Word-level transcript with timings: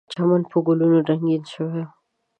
چمن 0.13 0.41
په 0.51 0.57
ګلونو 0.65 0.97
رنګین 1.09 1.43
شوی 1.53 1.81
و. 1.87 1.89